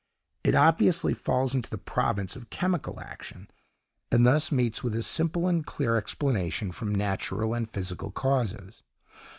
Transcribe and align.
It 0.43 0.55
obviously 0.55 1.13
falls 1.13 1.53
into 1.53 1.69
the 1.69 1.77
province 1.77 2.35
of 2.35 2.49
chemical 2.49 2.99
action, 2.99 3.47
and 4.11 4.25
thus 4.25 4.51
meets 4.51 4.81
with 4.81 4.95
a 4.95 5.03
simple 5.03 5.47
and 5.47 5.63
clear 5.63 5.95
explanation 5.95 6.71
from 6.71 6.95
natural 6.95 7.53
and 7.53 7.69
physical 7.69 8.09
causes. 8.09 8.81